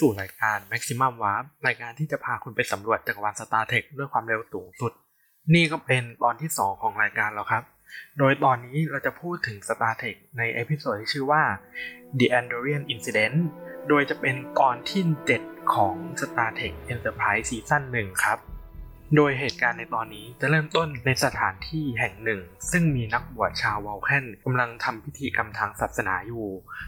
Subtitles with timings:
[0.00, 4.92] สู่รายการ Maximum Warp รายการที่จะพาคุณไปสำรวจจักรวาล Star Trek ด้วยความเร็วสูงสุด
[5.54, 7.64] นี่ก็เป็นตอนที่ 2 ของรายการแล้วครับ
[8.18, 11.42] โดยตอนนี้เราจะพูดถึง Star Trek ใน episode ที่ชื่อว่า
[12.18, 13.36] The Andorian Incident
[13.88, 15.02] โดยจะเป็นตอนที่
[15.38, 18.38] 7 ของ Star Trek Enterprise ซีซั่น1ครับ
[19.16, 22.40] โดยเหตุการณ์ในตอนนี้จะเริ่มต้นในสถานที่แห่งหนึ่ง
[22.70, 26.46] ซึ่งมีนักบวชชาววอลแคนกำลังทำพิธีกรรมทางศาสนาอยู่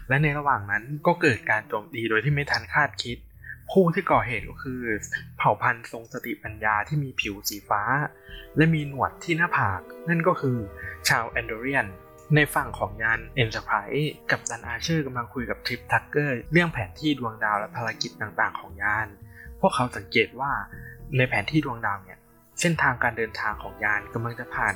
[0.09, 3.17] และในระหว่างนั้นก็เกิดการโจมตีโดยที่ไม่ทันคาดคิด
[3.71, 4.81] ผู้ที่ก่อเหตุก็คือ
[5.37, 7.81] เผ่าพันธุ์ทรงสติปัญญาที่มีผิวสีฟ้า
[8.57, 10.57] และมีหนวดที่หน้าผาก นั่นก็คือ
[11.09, 11.85] ชาวแอนโดเรียน
[12.35, 19.07] ในฝั่งของยานเอ็นเตอร์ไพรส์กัปตันอาเชอร์กำลังคุยกับทริปทักเกอร์เรื่องแผนที่ดวงดาวและภารกิจต่างๆ ของยาน
[19.59, 20.51] พวกเขาสังเกตว่า
[21.17, 22.19] ในแผนที่ดวงดาวเนี่ย
[22.59, 24.73] เส้นทางการเดินทางของยานกำลังจะผ่าน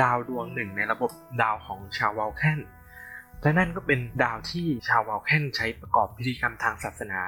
[0.00, 1.10] ดาวดวงหนึ่งในระบบ
[1.42, 2.60] ดาวของชาววอลแคน
[3.42, 7.20] และนั่นก็เป็นดาวที่ชาววอลแคนใช้ประกอบพิธีกรรมทางศาสนา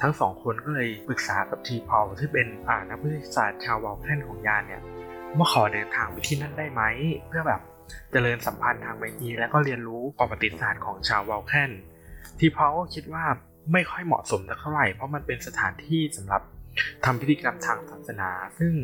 [0.00, 4.82] ทั้งสองคนก็เลยปรึกษากับทีพอลที่เป็นอ่านักวิทยาศาสตร์ชาววอลแคนของยานเนี่ย
[5.36, 6.82] ว่าขอเดินทางไปที่นั่นได้ไหม
[7.26, 7.60] เพื่อแบบ
[8.12, 11.70] เจริญสัมพันธ์ทางไมตรีและก็เรียนรู้ประวัติศาสตร์ของชาววอลแคน
[12.38, 13.24] ทีพอลก็คิดว่า
[13.72, 16.42] ไม่ค่อยเหมาะสมสักเท่าไหร่เพราะมันเป็นสถานที่สำหรับ
[17.04, 18.74] ทำพิธีกรรมทางศาสนา ซึ่ง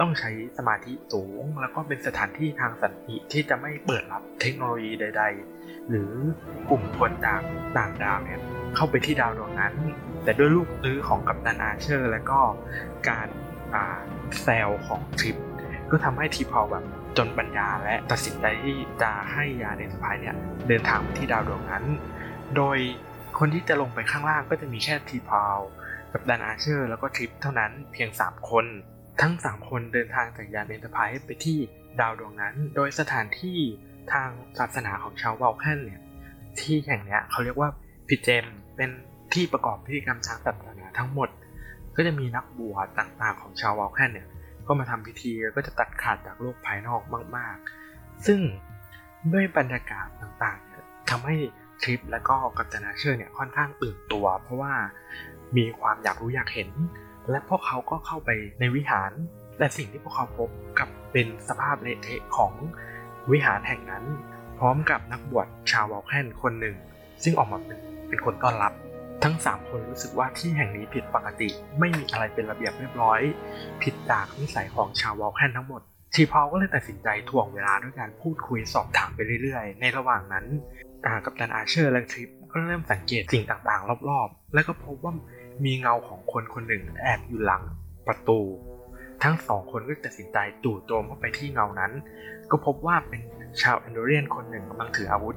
[0.00, 5.24] ต้องใช้สมาธิสูง แล้วก็เป็นสถานที่ทางสันติที่จะไม่เปิดรับเทคโนโลยีใด
[5.56, 6.12] ๆ หรือ
[6.70, 7.40] กลุ่มคนจาก
[7.76, 8.40] ต่างดาวเนี่ย
[8.74, 9.74] เข้าไปที่ดาวดวงนั้น
[10.24, 12.40] แต่ด้วยลูกตื้อของกัปตันอาเชอร์ และก็
[13.08, 13.28] การ
[14.42, 15.36] แซวของทริป
[15.90, 16.84] ก็ทำให้ทีพอลแบบ
[17.16, 20.36] จนปัญญาและตัดสินใจที่จะให้ยานเอ็นเตอร์ไพรส์เนี่ย
[20.68, 21.84] เดินทางไปที่ดาวดวงนั้น
[22.56, 22.78] โดย
[23.38, 25.58] คนที่จะลงไปข้างล่างก็จะมีแค่ทีพอล
[26.12, 28.66] กัปตันอาเชอร์ แล้วก็ทริปเท่านั้นเพียง 3 คน
[29.20, 31.58] ทั้ง 3 คนเดินทางจากยานเอ็นเตอร์ไพรส์ไปที่
[32.00, 33.58] ดาวดวงนั้น โดยสถานที่
[34.12, 36.00] ทางศาสนาของชาววอลแคนเนี่ย
[36.60, 37.70] ที่แห่งเนี้ยเขาเรียกว่า
[38.08, 38.44] พีเจม
[38.76, 38.90] เป็น
[39.32, 41.28] ที่ประกอบพิธีกรรมทางศาสนาทั้งหมด
[41.96, 44.28] ก็จะมีนักบวชต่างๆของชาววอลแคนเนี่ย
[44.66, 47.02] ก็มาทำพิธีแล้วก็จะตัดขาดจากโลกภายนอก
[47.36, 47.56] มาก
[47.90, 48.40] ๆ ซึ่ง
[49.32, 51.36] ด้วยบรรยากาศต่างๆทำให้
[51.82, 54.74] ทริปและก็กัปตันอาเชอร์เนี่ยค่อนข้างตื่นตัว เพราะว่า
[55.56, 56.70] มีความอยากรู้อยากเห็น
[57.30, 58.30] และพวกเขาก็เข้าไป
[58.60, 59.12] ในวิหาร
[59.58, 60.48] แต่สิ่งที่พวกเขาพบ
[60.78, 62.52] กลับเป็นสภาพเละเทะของ
[63.32, 64.04] วิหารแห่งนั้น
[64.58, 66.76] พร้อมกับนักบวชชาววอลแคนคนหนึ่ง
[67.22, 68.72] ซึ่งออกมาเป็นเป็นคนต้อนรับ
[69.24, 71.48] ทั้ง 3 คนรู้สึกว่าที่แห่งนี้ผิดปกติ
[71.78, 73.20] ไม่มีอะไรเป็นระเบียบเรียบร้อย
[73.82, 75.82] ผิดจากนิสัยของชาววอลแคนทั้งหมด
[76.14, 80.46] ทีพอลก็เลยตัดสินใจถ่วงเวลาด้วยการพูดคุยสอบถามไปเรื่อยๆ ในระหว่างนั้น
[81.24, 85.12] กัปตันอาเชอร์และทริปก็เริ่มสังเกตสิ่งต่างๆ รอบๆ แล้วก็พบว่า
[85.64, 87.62] มีเงาของคนคนหนึ่งแอบอยู่หลัง
[88.06, 88.40] ประตู
[89.22, 91.92] ทั้งสองคนก็ตัดสินใจจู่โจมเข้าไปที่เงานั้น
[92.50, 93.20] ก็พบว่าเป็น
[93.62, 95.36] ชาวแอนโดเรียนคนหนึ่งกำลังถืออาวุธ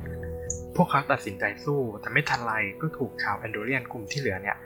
[0.75, 4.57] พวกเขาตัดสินใจสู้แต่ไม่ทันไรก็ถูกชาวแอนโดเรียนกลุ่มที่เหลือเนี่ย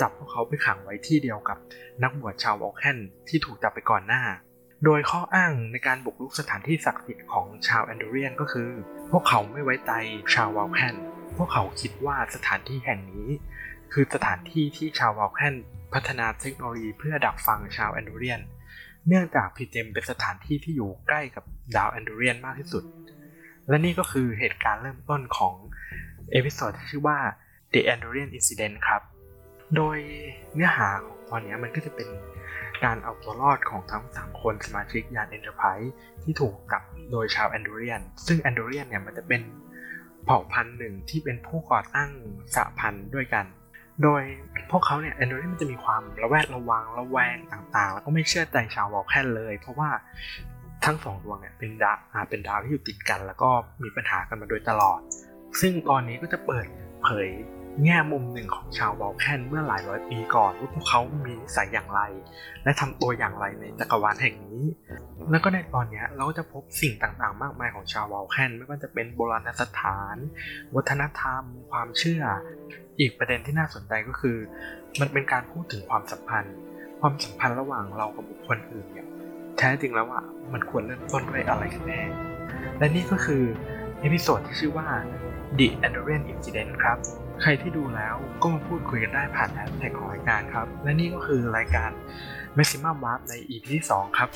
[0.00, 1.58] จับพวกเขาไปขังไว้ที่เดียวกับ
[2.02, 4.22] นักบวชชาววอลแคนที่ถูกจับไปก่อนหน้า
[4.84, 8.68] โดยข้ออ้างในการบุกรุกสถานที่ศักดิ์สิทธิ์ของชาวแอนโดเรียนก็คือ
[9.10, 9.92] พวกเขาไม่ไว้ใจ
[10.34, 10.96] ชาววอลแคน
[11.36, 13.28] พวกเขาคิดว่าสถานที่แห่งนี้
[13.92, 15.54] คือสถานที่ที่ชาววอลแคน
[15.94, 18.40] พัฒนาเทคโนโลยีเพื่อดักฟังชาวแอนโดเรียน
[19.08, 21.44] เนื่องจากพีเจมเป็นสถานที่ที่อยู่ใกล้กับ
[21.76, 22.84] ดาวแอนโดเรียนมากที่สุด
[23.68, 25.54] และนี่ก็คือเหตุการณ์เริ่มต้นของ
[26.32, 27.18] episode ที่ชื่อว่า
[27.72, 29.02] The Andorian Incident ครับ
[29.76, 29.98] โดย
[30.54, 32.08] เนื้อหาของตอนนี้มันก็จะเป็น
[32.84, 35.88] การเอาตัวรอดของทั้ง3คนสมาชิกยาน Enterprise
[36.22, 39.42] ที่ถูกจับโดยชาวแอนโดเรียน ซึ่งแอนโดเรียนเนี่ยมันจะเป็น
[40.24, 42.10] เผ่าพันธุ์หนึ่งที่เป็นผู้ก่อตั้ง
[42.54, 43.44] สหพันธ์ด้วยกัน
[44.02, 44.22] โดย
[44.70, 49.90] พวกเขาเนี่ยแอนโดรีมันจะมีความระแวดระวังระแวงต่างๆ แล้วก็ไม่เชื่อใจชาววอลแคนเลย เพราะว่า
[50.84, 51.98] ทั้งสองดวงเนี่ยเป็นดาว
[52.28, 53.50] เป็นดาวที่อยู่ติดกัน แล้วก็
[53.82, 55.00] มีปัญหากันมาโดยตลอด
[55.60, 56.66] ซึ่งตอนนี้ก็จะเปิด
[57.02, 57.28] เผย
[57.84, 62.00] แง่มุมหนึ่งของชาววอลแคนเมื่อหลายร้อยปีก่อนว่าพวกเขามีนิสัยอย่างไร
[62.64, 64.64] และทำตัวอย่างไรในจักรวาลแห่งนี้
[65.30, 70.16] แล้วก็ในตอนนี้เราก็จะพบสิ่งต่างๆ มากมายของชาววอลแคนไม่ว่าจะเป็นโบราณสถาน
[70.74, 72.22] วัฒนธรรม ความเชื่อ
[73.00, 74.36] อีกประเด็นที่น่าสนใจก็คือ
[75.00, 76.54] มันเป็นการพูดถึงความสัมพันธ์
[77.00, 79.06] ความสัมพันธ์ระหว่างเรากับบุคคลอื่นเนี่ย
[79.58, 82.02] แท้จริงแล้วอะมันควรเริ่มต้นด้วยอะไรกันแน่
[82.78, 83.42] และนี่ก็คือ
[84.00, 84.88] episode ที่ชื่อว่า
[85.58, 86.98] The Andorian Incident ครับ
[87.42, 91.90] ใครที่ดูแล้วก็มาพูดคุยกันได้ผ่านแฮชแท็กของรายการครับ และนี่ก็คือรายการ
[92.56, 94.28] Maximum Warp ใน EP ที่ 2 ครับ